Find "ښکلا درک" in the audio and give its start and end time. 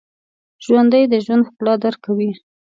1.47-1.99